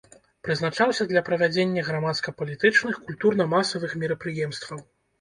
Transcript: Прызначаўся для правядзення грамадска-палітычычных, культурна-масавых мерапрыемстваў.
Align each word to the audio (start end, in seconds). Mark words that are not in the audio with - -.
Прызначаўся 0.45 1.07
для 1.11 1.23
правядзення 1.27 1.85
грамадска-палітычычных, 1.91 3.01
культурна-масавых 3.07 3.91
мерапрыемстваў. 4.03 4.87